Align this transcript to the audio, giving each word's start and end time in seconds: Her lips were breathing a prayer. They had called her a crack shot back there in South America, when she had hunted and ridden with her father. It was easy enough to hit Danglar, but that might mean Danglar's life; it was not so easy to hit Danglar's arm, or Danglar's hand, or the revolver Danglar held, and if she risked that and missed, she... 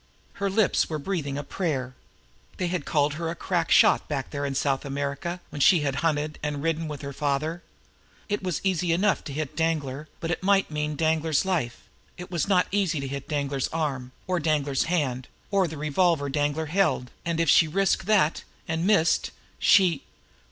Her 0.41 0.49
lips 0.49 0.89
were 0.89 0.97
breathing 0.97 1.37
a 1.37 1.43
prayer. 1.43 1.93
They 2.57 2.69
had 2.69 2.85
called 2.87 3.13
her 3.13 3.29
a 3.29 3.35
crack 3.35 3.69
shot 3.69 4.07
back 4.07 4.31
there 4.31 4.47
in 4.47 4.55
South 4.55 4.83
America, 4.83 5.41
when 5.51 5.61
she 5.61 5.81
had 5.81 5.97
hunted 5.97 6.39
and 6.41 6.63
ridden 6.63 6.87
with 6.87 7.03
her 7.03 7.13
father. 7.13 7.61
It 8.27 8.41
was 8.41 8.61
easy 8.63 8.93
enough 8.93 9.23
to 9.25 9.31
hit 9.31 9.55
Danglar, 9.55 10.07
but 10.19 10.29
that 10.29 10.41
might 10.41 10.71
mean 10.71 10.95
Danglar's 10.95 11.45
life; 11.45 11.81
it 12.17 12.31
was 12.31 12.47
not 12.47 12.65
so 12.65 12.69
easy 12.71 12.99
to 12.99 13.07
hit 13.07 13.27
Danglar's 13.29 13.67
arm, 13.67 14.11
or 14.25 14.39
Danglar's 14.39 14.85
hand, 14.85 15.27
or 15.51 15.67
the 15.67 15.77
revolver 15.77 16.29
Danglar 16.29 16.65
held, 16.69 17.11
and 17.23 17.39
if 17.39 17.47
she 17.47 17.67
risked 17.67 18.07
that 18.07 18.43
and 18.67 18.87
missed, 18.87 19.29
she... 19.59 20.01